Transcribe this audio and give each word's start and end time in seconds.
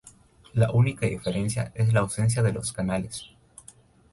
La 0.55 0.71
única 0.71 1.05
diferencia 1.05 1.71
es 1.75 1.93
la 1.93 1.99
ausencia 1.99 2.41
de 2.41 2.51
los 2.53 2.73
canales. 2.73 3.23